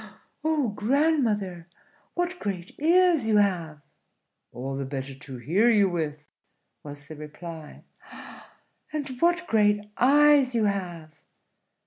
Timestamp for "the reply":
7.07-7.83